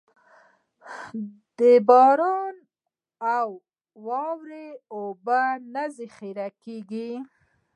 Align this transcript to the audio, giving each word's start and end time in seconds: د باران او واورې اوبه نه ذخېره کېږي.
د 1.57 1.61
باران 1.89 2.55
او 3.37 3.47
واورې 4.05 4.67
اوبه 4.97 5.41
نه 5.73 5.83
ذخېره 5.97 6.47
کېږي. 6.63 7.09